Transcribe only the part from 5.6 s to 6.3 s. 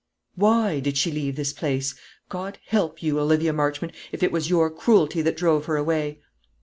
her away!"